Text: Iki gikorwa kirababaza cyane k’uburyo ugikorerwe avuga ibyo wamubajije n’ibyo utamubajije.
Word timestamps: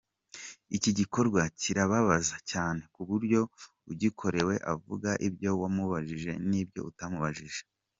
Iki 0.75 0.91
gikorwa 0.99 1.41
kirababaza 1.59 2.35
cyane 2.51 2.81
k’uburyo 2.93 3.41
ugikorerwe 3.91 4.55
avuga 4.73 5.09
ibyo 5.27 5.49
wamubajije 5.61 6.31
n’ibyo 6.49 6.81
utamubajije. 6.91 7.61